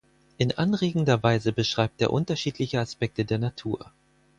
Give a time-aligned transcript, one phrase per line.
[0.39, 3.91] In anregender Weise beschreibt er unterschiedliche Aspekte der Natur.